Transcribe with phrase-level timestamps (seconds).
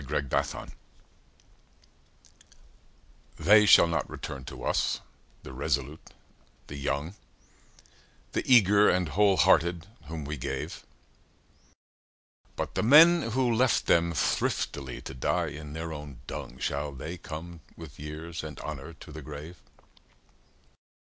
[0.01, 0.77] 8 Autoplay 1917
[3.37, 4.99] They shall not return to us,
[5.43, 6.13] the resolute,
[6.65, 7.13] the young,
[8.31, 10.87] The eager and whole hearted whom we gave:
[12.55, 17.19] But the men who left them thriftily to die in their own dung, Shall they
[17.19, 19.61] come with years and honour to the grave?